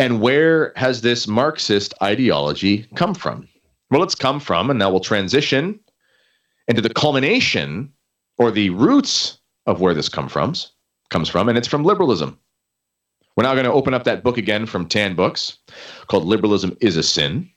[0.00, 3.46] And where has this Marxist ideology come from?
[3.90, 5.78] Well, it's come from, and now we'll transition
[6.68, 7.92] into the culmination
[8.38, 9.36] or the roots
[9.66, 10.54] of where this come from,
[11.10, 12.38] comes from, and it's from liberalism.
[13.36, 15.58] We're now going to open up that book again from Tan Books
[16.06, 17.50] called Liberalism is a Sin.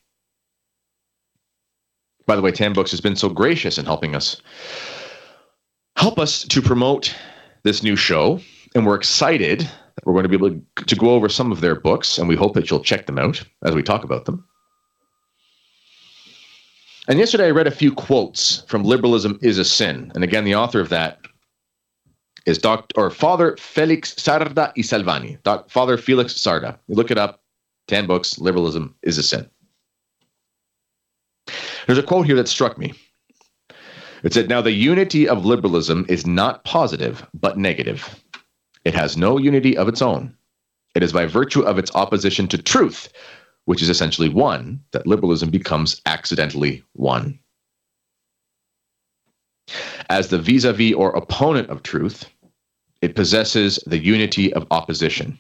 [2.26, 4.42] By the way, Tan Books has been so gracious in helping us
[5.96, 7.16] help us to promote
[7.64, 8.42] this new show,
[8.76, 9.70] and we're excited
[10.04, 12.54] we're going to be able to go over some of their books, and we hope
[12.56, 14.46] that you'll check them out as we talk about them.
[17.08, 20.12] And yesterday I read a few quotes from Liberalism is a Sin.
[20.16, 21.20] And again, the author of that
[22.46, 22.94] is Dr.
[22.96, 25.38] or Father Felix Sarda y Salvany.
[25.44, 26.78] Doc, Father Felix Sarda.
[26.88, 27.42] You look it up,
[27.88, 29.50] Tan Books, Liberalism is a Sin.
[31.86, 32.94] There's a quote here that struck me.
[34.24, 38.23] It said, Now the unity of liberalism is not positive, but negative.
[38.86, 40.36] It has no unity of its own.
[40.96, 43.10] It is by virtue of its opposition to truth
[43.66, 47.40] which is essentially one, that liberalism becomes accidentally one.
[50.10, 52.30] As the vis a vis or opponent of truth,
[53.02, 55.38] it possesses the unity of opposition.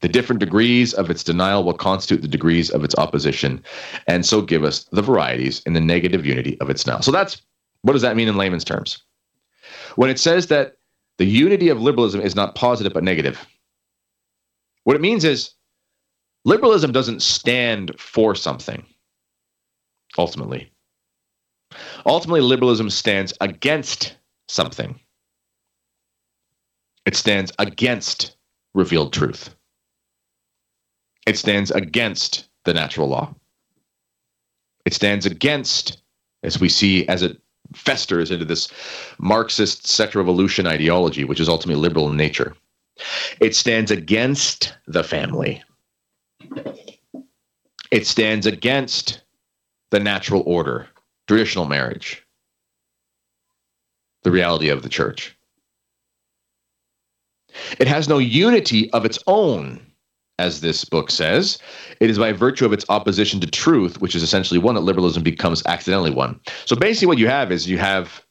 [0.00, 3.64] The different degrees of its denial will constitute the degrees of its opposition,
[4.06, 7.02] and so give us the varieties in the negative unity of its denial.
[7.02, 7.42] So that's
[7.82, 9.02] what does that mean in layman's terms?
[9.96, 10.76] When it says that
[11.18, 13.46] the unity of liberalism is not positive but negative,
[14.84, 15.50] what it means is
[16.44, 18.84] liberalism doesn't stand for something
[20.16, 20.72] ultimately.
[22.06, 24.16] Ultimately liberalism stands against
[24.48, 24.98] something.
[27.04, 28.36] It stands against
[28.74, 29.54] revealed truth.
[31.26, 33.34] It stands against the natural law.
[34.86, 36.02] It stands against
[36.42, 37.38] as we see as it
[37.74, 38.68] festers into this
[39.18, 42.54] marxist sector revolution ideology which is ultimately liberal in nature.
[43.40, 45.62] It stands against the family.
[47.90, 49.22] It stands against
[49.90, 50.88] the natural order,
[51.26, 52.24] traditional marriage,
[54.22, 55.36] the reality of the church.
[57.78, 59.80] It has no unity of its own,
[60.38, 61.58] as this book says.
[62.00, 65.22] It is by virtue of its opposition to truth, which is essentially one that liberalism
[65.22, 66.40] becomes accidentally one.
[66.64, 68.24] So basically, what you have is you have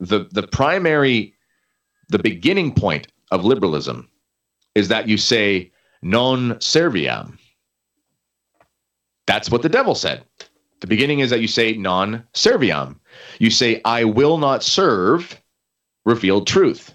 [0.00, 1.34] the the primary,
[2.08, 4.08] the beginning point of liberalism
[4.74, 7.36] is that you say non serviam.
[9.26, 10.24] That's what the devil said.
[10.80, 12.96] The beginning is that you say non serviam.
[13.38, 15.40] You say, I will not serve
[16.04, 16.94] revealed truth.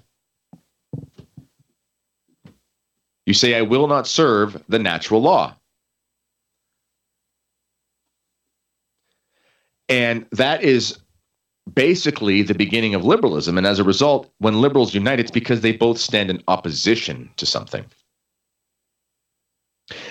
[3.26, 5.56] You say, I will not serve the natural law.
[9.90, 10.98] And that is
[11.74, 13.58] basically the beginning of liberalism.
[13.58, 17.46] And as a result, when liberals unite, it's because they both stand in opposition to
[17.46, 17.86] something.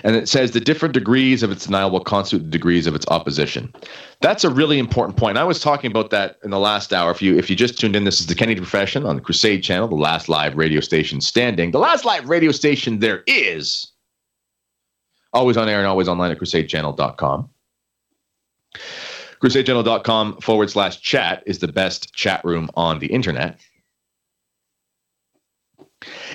[0.05, 3.06] And it says the different degrees of its denial will constitute the degrees of its
[3.09, 3.72] opposition.
[4.21, 5.38] That's a really important point.
[5.38, 7.10] I was talking about that in the last hour.
[7.10, 9.62] If you if you just tuned in, this is the Kennedy Profession on the Crusade
[9.62, 13.91] Channel, the last live radio station standing, the last live radio station there is.
[15.32, 17.49] Always on air and always online at crusadechannel.com.
[19.43, 23.59] Crusadechannel.com forward slash chat is the best chat room on the internet.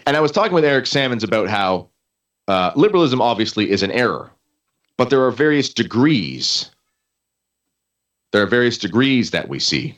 [0.07, 1.89] And I was talking with Eric Sammons about how
[2.47, 4.31] uh, liberalism obviously is an error,
[4.97, 6.71] but there are various degrees.
[8.31, 9.97] There are various degrees that we see.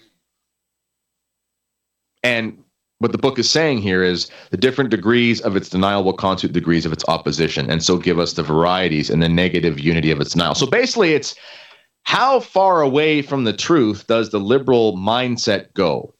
[2.23, 2.63] And
[2.99, 6.53] what the book is saying here is the different degrees of its denial will constitute
[6.53, 10.19] degrees of its opposition, and so give us the varieties and the negative unity of
[10.19, 10.53] its denial.
[10.53, 11.35] So basically, it's
[12.03, 16.13] how far away from the truth does the liberal mindset go?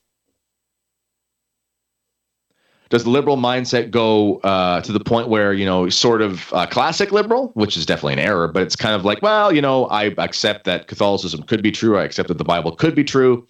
[2.90, 6.66] Does the liberal mindset go uh, to the point where you know sort of uh,
[6.66, 9.86] classic liberal which is definitely an error but it's kind of like well you know
[9.86, 11.98] i accept that catholicism could be true.
[11.98, 13.48] I accept that the bible could be true.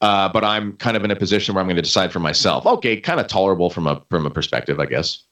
[0.00, 2.66] Uh, but i'm kind of in a position where i'm going to decide for myself.
[2.66, 5.22] Okay kind of tolerable from a from a perspective i guess.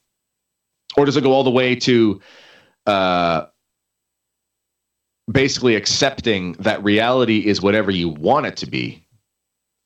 [0.97, 2.20] Or does it go all the way to
[2.87, 3.44] uh,
[5.31, 9.06] basically accepting that reality is whatever you want it to be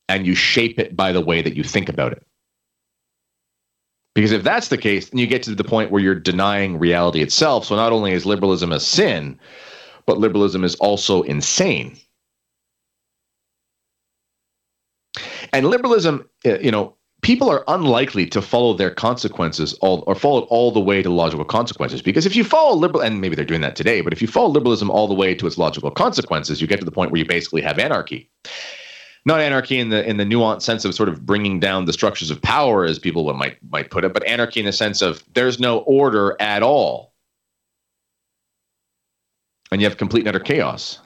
[0.08, 2.25] and you shape it by the way that you think about it
[4.14, 7.22] because if that's the case, then you get to the point where you're denying reality
[7.22, 7.64] itself.
[7.66, 9.38] So not only is liberalism a sin,
[10.06, 11.96] but liberalism is also insane.
[15.52, 20.42] And liberalism, uh, you know, people are unlikely to follow their consequences all or follow
[20.42, 22.02] it all the way to logical consequences.
[22.02, 24.48] Because if you follow liberal, and maybe they're doing that today, but if you follow
[24.48, 27.26] liberalism all the way to its logical consequences, you get to the point where you
[27.26, 28.30] basically have anarchy
[29.24, 32.30] not anarchy in the in the nuanced sense of sort of bringing down the structures
[32.30, 35.60] of power, as people might might put it, but anarchy in the sense of there's
[35.60, 37.12] no order at all.
[39.72, 41.00] and you have complete and utter chaos.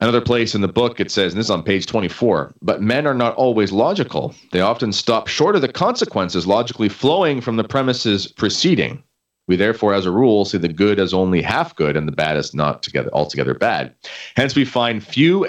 [0.00, 3.06] Another place in the book, it says, and this is on page 24, but men
[3.06, 4.34] are not always logical.
[4.52, 9.02] They often stop short of the consequences logically flowing from the premises preceding.
[9.46, 12.36] We therefore, as a rule, see the good as only half good and the bad
[12.36, 13.94] as not together altogether bad.
[14.36, 15.48] Hence, we find few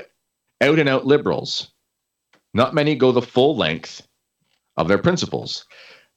[0.61, 1.71] out and out liberals.
[2.53, 4.07] Not many go the full length
[4.77, 5.65] of their principles.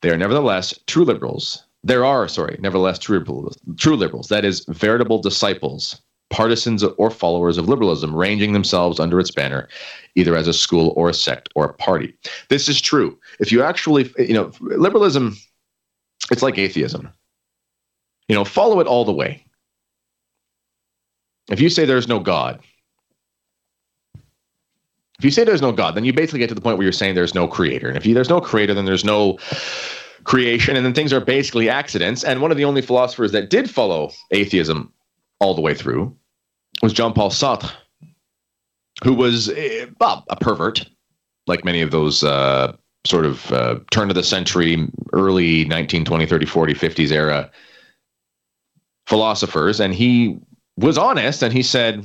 [0.02, 1.64] They are nevertheless true liberals.
[1.82, 4.28] There are, sorry, nevertheless true, liberals, true liberals.
[4.28, 6.00] That is, veritable disciples
[6.34, 9.68] partisans or followers of liberalism, ranging themselves under its banner,
[10.16, 12.12] either as a school or a sect or a party.
[12.48, 13.16] This is true.
[13.38, 15.36] If you actually, you know, liberalism,
[16.32, 17.08] it's like atheism.
[18.28, 19.44] You know, follow it all the way.
[21.50, 22.60] If you say there's no God,
[25.18, 26.92] if you say there's no God, then you basically get to the point where you're
[26.92, 27.88] saying there's no creator.
[27.88, 29.38] And if you, there's no creator, then there's no
[30.24, 30.76] creation.
[30.76, 32.24] And then things are basically accidents.
[32.24, 34.92] And one of the only philosophers that did follow atheism
[35.40, 36.14] all the way through
[36.82, 37.70] was Jean Paul Sartre,
[39.04, 40.88] who was uh, a pervert,
[41.46, 42.74] like many of those uh,
[43.06, 47.50] sort of uh, turn of the century, early 19, 20, 30, 40, 50s era
[49.06, 49.78] philosophers.
[49.78, 50.38] And he
[50.76, 52.04] was honest and he said,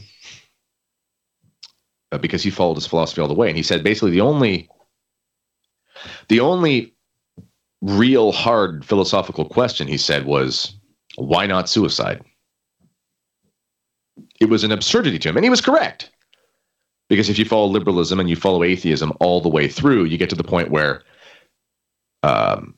[2.18, 4.70] because he followed his philosophy all the way, and he said basically the only
[6.28, 6.94] the only
[7.82, 10.76] real hard philosophical question he said was
[11.16, 12.22] why not suicide
[14.40, 15.38] it was an absurdity to him.
[15.38, 16.12] And he was correct.
[17.10, 20.30] Because if you follow liberalism and you follow atheism all the way through, you get
[20.30, 21.04] to the point where,
[22.24, 22.76] um,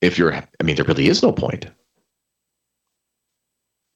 [0.00, 1.66] if you're, I mean, there really is no point.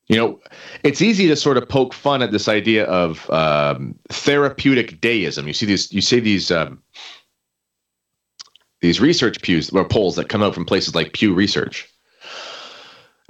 [0.09, 0.41] You know,
[0.83, 5.47] it's easy to sort of poke fun at this idea of um, therapeutic deism.
[5.47, 6.83] You see these, you see these, um,
[8.83, 11.89] these research pews or polls that come out from places like Pew Research,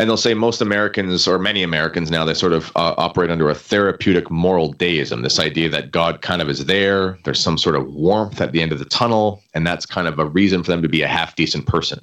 [0.00, 3.48] and they'll say most Americans or many Americans now they sort of uh, operate under
[3.48, 5.22] a therapeutic moral deism.
[5.22, 8.60] This idea that God kind of is there, there's some sort of warmth at the
[8.60, 11.06] end of the tunnel, and that's kind of a reason for them to be a
[11.06, 12.00] half decent person.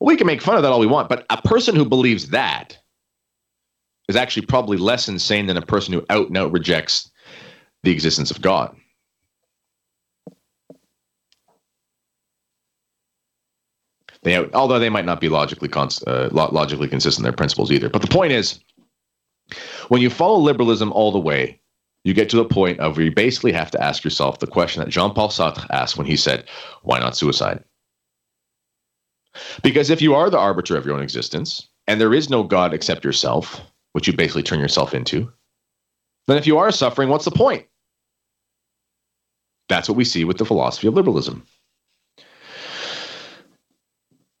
[0.00, 2.78] we can make fun of that all we want, but a person who believes that
[4.08, 7.10] is actually probably less insane than a person who out and out rejects
[7.82, 8.76] the existence of God.
[14.22, 17.90] They, although they might not be logically uh, logically consistent in their principles either.
[17.90, 18.58] But the point is,
[19.88, 21.60] when you follow liberalism all the way,
[22.04, 24.82] you get to the point of where you basically have to ask yourself the question
[24.82, 26.44] that Jean-Paul Sartre asked when he said,
[26.82, 27.62] "Why not suicide?"
[29.62, 32.72] Because if you are the arbiter of your own existence, and there is no God
[32.72, 33.60] except yourself,
[33.94, 35.32] which you basically turn yourself into,
[36.26, 37.66] then if you are suffering, what's the point?
[39.68, 41.46] That's what we see with the philosophy of liberalism.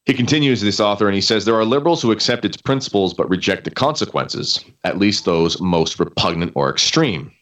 [0.06, 3.30] He continues, this author, and he says there are liberals who accept its principles but
[3.30, 7.32] reject the consequences, at least those most repugnant or extreme.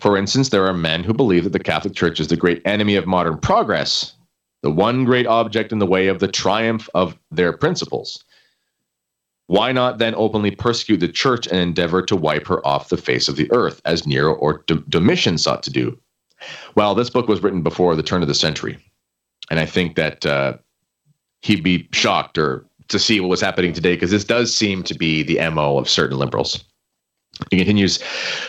[0.00, 2.94] For instance, there are men who believe that the Catholic Church is the great enemy
[2.94, 4.14] of modern progress,
[4.62, 8.24] the one great object in the way of the triumph of their principles.
[9.46, 13.28] Why not then openly persecute the church and endeavor to wipe her off the face
[13.28, 15.98] of the earth, as Nero or Domitian sought to do?
[16.74, 18.78] Well, this book was written before the turn of the century.
[19.50, 20.54] And I think that uh,
[21.42, 24.94] he'd be shocked or to see what was happening today because this does seem to
[24.94, 26.64] be the MO of certain liberals.
[27.50, 27.98] He continues,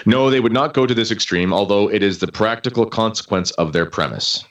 [0.06, 3.74] no, they would not go to this extreme, although it is the practical consequence of
[3.74, 4.46] their premise.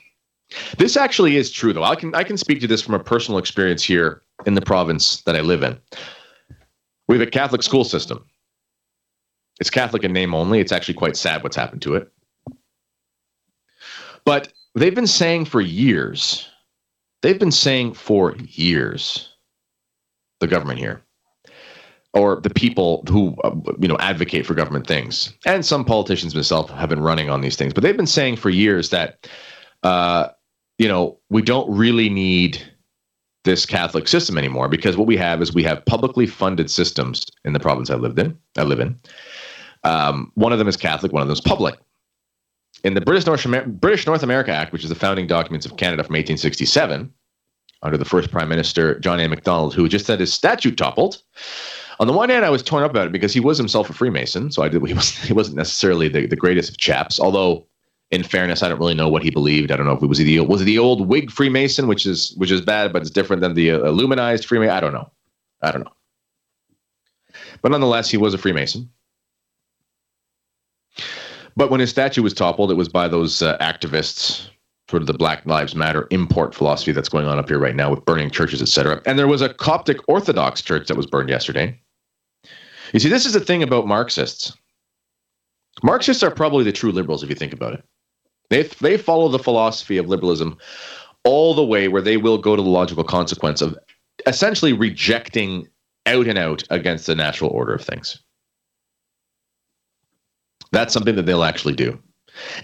[0.77, 1.83] This actually is true, though.
[1.83, 5.21] I can I can speak to this from a personal experience here in the province
[5.21, 5.77] that I live in.
[7.07, 8.25] We have a Catholic school system.
[9.59, 10.59] It's Catholic in name only.
[10.59, 12.11] It's actually quite sad what's happened to it.
[14.25, 16.49] But they've been saying for years
[17.25, 19.33] they've been saying for years,
[20.39, 21.01] the government here,
[22.13, 26.71] or the people who uh, you know advocate for government things, and some politicians themselves
[26.71, 29.27] have been running on these things, but they've been saying for years that
[29.81, 30.27] uh,
[30.77, 32.61] you know we don't really need
[33.45, 37.53] this Catholic system anymore because what we have is we have publicly funded systems in
[37.53, 38.37] the province I lived in.
[38.57, 38.99] I live in.
[39.83, 41.79] Um, one of them is Catholic, one of them is public
[42.85, 45.75] in the British North, Amer- British North America Act, which is the founding documents of
[45.75, 47.11] Canada from 1867,
[47.81, 49.27] under the first Prime Minister John A.
[49.27, 51.21] Macdonald, who just had his statue toppled.
[51.99, 53.93] On the one hand, I was torn up about it because he was himself a
[53.93, 54.85] Freemason, so I did.
[54.85, 57.19] He, was, he wasn't necessarily the, the greatest of chaps.
[57.19, 57.65] Although,
[58.15, 59.71] in fairness, I don't really know what he believed.
[59.71, 62.33] I don't know if it was the was it the old Whig Freemason, which is
[62.37, 64.75] which is bad, but it's different than the uh, Illuminized Freemason.
[64.75, 65.11] I don't know.
[65.61, 65.91] I don't know.
[67.61, 68.89] But nonetheless, he was a Freemason.
[71.57, 74.47] But when his statue was toppled, it was by those uh, activists,
[74.89, 77.89] sort of the Black Lives Matter import philosophy that's going on up here right now
[77.89, 79.01] with burning churches, etc.
[79.05, 81.79] And there was a Coptic Orthodox church that was burned yesterday.
[82.93, 84.55] You see, this is the thing about Marxists.
[85.83, 87.83] Marxists are probably the true liberals if you think about it.
[88.49, 90.57] They they follow the philosophy of liberalism
[91.23, 93.77] all the way where they will go to the logical consequence of
[94.27, 95.67] essentially rejecting
[96.05, 98.19] out and out against the natural order of things.
[100.71, 101.99] That's something that they'll actually do.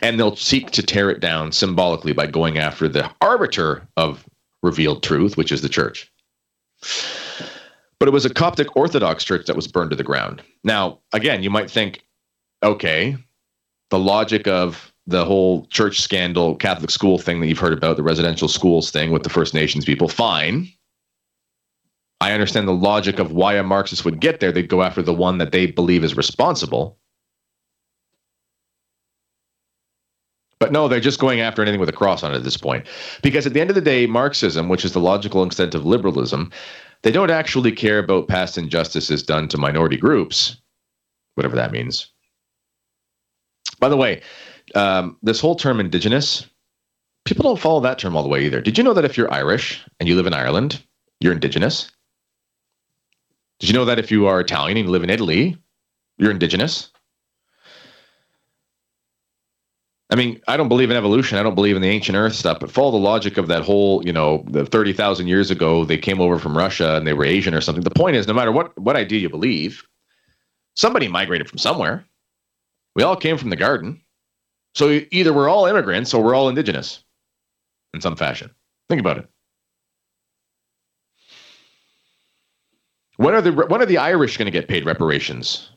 [0.01, 4.27] And they'll seek to tear it down symbolically by going after the arbiter of
[4.61, 6.11] revealed truth, which is the church.
[7.99, 10.41] But it was a Coptic Orthodox church that was burned to the ground.
[10.63, 12.03] Now, again, you might think,
[12.63, 13.15] okay,
[13.91, 18.03] the logic of the whole church scandal, Catholic school thing that you've heard about, the
[18.03, 20.67] residential schools thing with the First Nations people, fine.
[22.19, 24.51] I understand the logic of why a Marxist would get there.
[24.51, 26.97] They'd go after the one that they believe is responsible.
[30.59, 32.85] But no, they're just going after anything with a cross on it at this point.
[33.23, 36.51] Because at the end of the day, Marxism, which is the logical extent of liberalism,
[37.01, 40.57] they don't actually care about past injustices done to minority groups,
[41.33, 42.11] whatever that means.
[43.79, 44.21] By the way,
[44.75, 46.45] um, this whole term indigenous,
[47.25, 48.61] people don't follow that term all the way either.
[48.61, 50.81] Did you know that if you're Irish and you live in Ireland,
[51.19, 51.91] you're indigenous?
[53.59, 55.57] Did you know that if you are Italian and you live in Italy,
[56.17, 56.89] you're indigenous?
[60.09, 61.37] I mean, I don't believe in evolution.
[61.37, 62.59] I don't believe in the ancient Earth stuff.
[62.59, 65.97] But follow the logic of that whole, you know, the thirty thousand years ago they
[65.97, 67.83] came over from Russia and they were Asian or something.
[67.83, 69.85] The point is, no matter what what idea you believe,
[70.75, 72.03] somebody migrated from somewhere.
[72.93, 74.00] We all came from the garden.
[74.73, 77.03] So either we're all immigrants or we're all indigenous
[77.93, 78.51] in some fashion.
[78.89, 79.27] Think about it.
[83.17, 85.69] When are the when are the Irish going to get paid reparations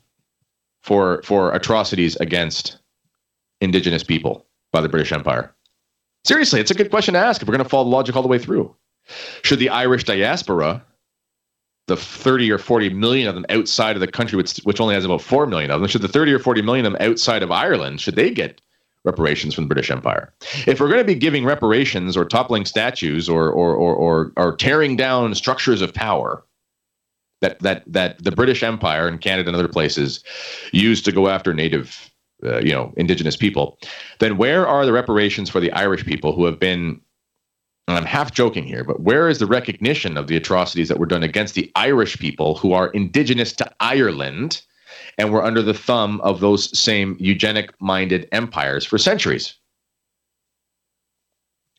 [0.82, 2.78] for for atrocities against
[3.60, 5.54] indigenous people by the British Empire?
[6.24, 8.22] Seriously, it's a good question to ask if we're going to follow the logic all
[8.22, 8.74] the way through.
[9.42, 10.82] Should the Irish diaspora,
[11.86, 15.04] the 30 or 40 million of them outside of the country, which, which only has
[15.04, 17.50] about 4 million of them, should the 30 or 40 million of them outside of
[17.50, 18.62] Ireland, should they get
[19.04, 20.32] reparations from the British Empire.
[20.66, 24.56] If we're going to be giving reparations or toppling statues or or or or, or
[24.56, 26.42] tearing down structures of power
[27.40, 30.24] that that that the British Empire and Canada and other places
[30.72, 32.10] used to go after native
[32.44, 33.78] uh, you know indigenous people,
[34.18, 37.00] then where are the reparations for the Irish people who have been
[37.86, 41.06] and I'm half joking here, but where is the recognition of the atrocities that were
[41.06, 44.62] done against the Irish people who are indigenous to Ireland?
[45.18, 49.54] And were under the thumb of those same eugenic minded empires for centuries?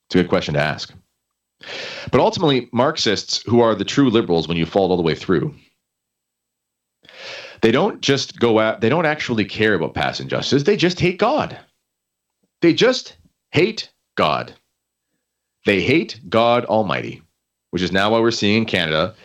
[0.08, 0.94] It's a good question to ask.
[2.12, 5.54] But ultimately, Marxists, who are the true liberals when you fall all the way through,
[7.62, 10.64] they don't just go out, they don't actually care about past injustice.
[10.64, 11.58] They just hate God.
[12.62, 13.18] They just
[13.52, 14.54] hate God.
[15.66, 17.22] They hate God Almighty,
[17.72, 19.16] which is now what we're seeing in Canada.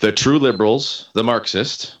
[0.00, 1.98] The true liberals, the Marxists,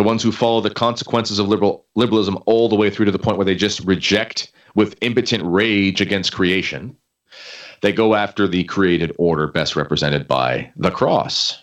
[0.00, 3.18] the ones who follow the consequences of liberal liberalism all the way through to the
[3.18, 6.96] point where they just reject with impotent rage against creation.
[7.82, 11.62] They go after the created order best represented by the cross.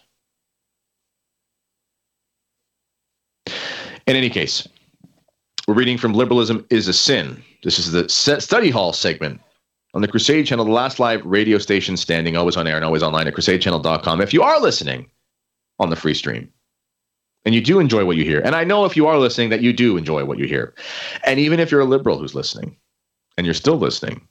[3.48, 4.68] In any case,
[5.68, 7.44] we're reading from Liberalism is a Sin.
[7.64, 9.42] This is the study hall segment
[9.96, 13.02] on the Crusade Channel, the last live radio station standing, always on air and always
[13.02, 14.22] online at crusadechannel.com.
[14.22, 15.10] If you are listening
[15.80, 16.52] on the free stream,
[17.48, 18.42] and you do enjoy what you hear.
[18.42, 20.76] And I know if you are listening that you do enjoy what you hear.
[21.24, 22.76] And even if you're a liberal who's listening
[23.38, 24.28] and you're still listening,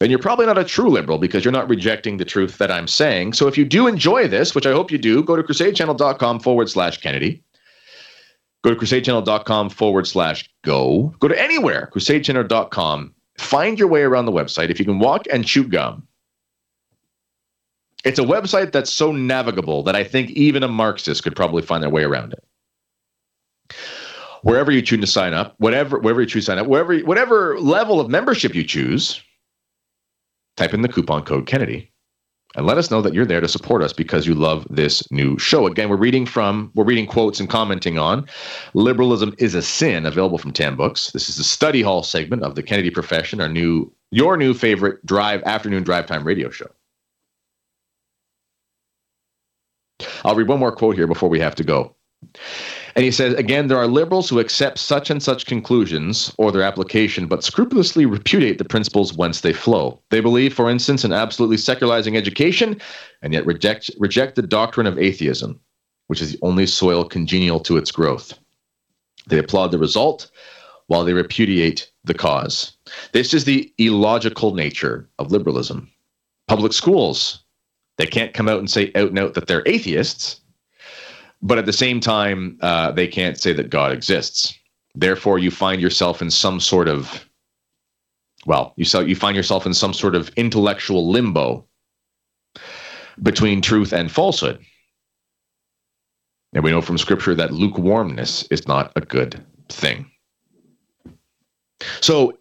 [0.00, 2.88] then you're probably not a true liberal because you're not rejecting the truth that I'm
[2.88, 3.34] saying.
[3.34, 6.68] So if you do enjoy this, which I hope you do, go to crusadechannel.com forward
[6.68, 7.40] slash Kennedy.
[8.64, 11.14] Go to crusadechannel.com forward slash go.
[11.20, 13.14] Go to anywhere, crusadechannel.com.
[13.38, 14.70] Find your way around the website.
[14.70, 16.04] If you can walk and chew gum,
[18.04, 21.82] it's a website that's so navigable that I think even a Marxist could probably find
[21.82, 22.44] their way around it.
[24.42, 27.58] Wherever you choose to sign up, whatever wherever you choose to sign up, wherever whatever
[27.60, 29.22] level of membership you choose,
[30.56, 31.90] type in the coupon code Kennedy
[32.56, 35.38] and let us know that you're there to support us because you love this new
[35.38, 35.66] show.
[35.66, 38.26] Again, we're reading from, we're reading quotes and commenting on
[38.74, 41.12] Liberalism is a Sin, available from Tan Books.
[41.12, 45.04] This is the study hall segment of the Kennedy Profession, our new, your new favorite
[45.06, 46.66] drive afternoon drive time radio show.
[50.24, 51.94] I'll read one more quote here before we have to go.
[52.96, 56.62] And he says, again, there are liberals who accept such and such conclusions or their
[56.62, 60.02] application, but scrupulously repudiate the principles whence they flow.
[60.10, 62.80] They believe, for instance, in absolutely secularizing education,
[63.22, 65.60] and yet reject, reject the doctrine of atheism,
[66.08, 68.38] which is the only soil congenial to its growth.
[69.28, 70.30] They applaud the result
[70.88, 72.76] while they repudiate the cause.
[73.12, 75.88] This is the illogical nature of liberalism.
[76.48, 77.44] Public schools
[78.00, 80.40] they can't come out and say out and out that they're atheists,
[81.42, 84.58] but at the same time, uh, they can't say that God exists.
[84.94, 87.26] Therefore, you find yourself in some sort of
[88.46, 91.66] well, you so you find yourself in some sort of intellectual limbo
[93.22, 94.58] between truth and falsehood.
[96.54, 100.10] And we know from scripture that lukewarmness is not a good thing.
[102.00, 102.38] So,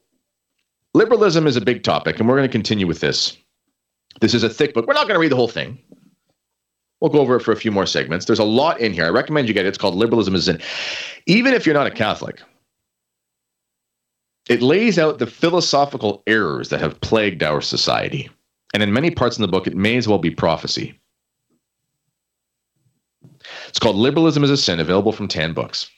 [0.94, 3.38] liberalism is a big topic, and we're going to continue with this.
[4.20, 4.88] This is a thick book.
[4.88, 5.78] We're not going to read the whole thing.
[7.00, 8.26] We'll go over it for a few more segments.
[8.26, 9.06] There's a lot in here.
[9.06, 9.70] I recommend you get it.
[9.70, 10.62] It's called Liberalism is In.
[11.26, 12.42] Even if you're not a Catholic,
[14.50, 18.30] it lays out the philosophical errors that have plagued our society.
[18.74, 21.00] And in many parts in the book, it may as well be prophecy.
[23.68, 25.90] It's called Liberalism is a Sin, available from Tan Books.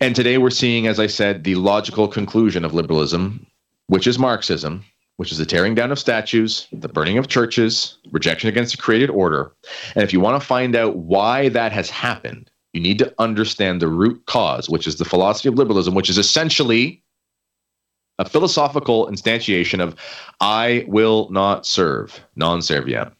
[0.00, 3.46] And today we're seeing, as I said, the logical conclusion of liberalism,
[3.86, 4.84] which is Marxism,
[5.18, 9.10] which is the tearing down of statues, the burning of churches, rejection against the created
[9.10, 9.52] order.
[9.96, 13.82] And if you want to find out why that has happened, you need to understand
[13.82, 17.02] the root cause, which is the philosophy of liberalism, which is essentially
[18.20, 19.96] a philosophical instantiation of
[20.40, 23.12] I will not serve, non serviam.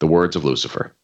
[0.00, 0.94] The words of Lucifer.